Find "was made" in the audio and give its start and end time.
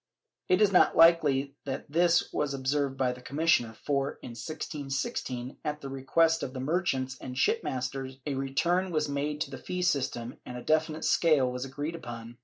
8.89-9.41